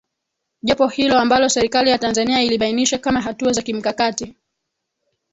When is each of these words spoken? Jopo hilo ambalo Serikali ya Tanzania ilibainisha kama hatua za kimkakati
Jopo 0.61 0.87
hilo 0.87 1.19
ambalo 1.19 1.49
Serikali 1.49 1.89
ya 1.89 1.97
Tanzania 1.97 2.41
ilibainisha 2.41 2.97
kama 2.97 3.21
hatua 3.21 3.51
za 3.51 3.61
kimkakati 3.61 4.35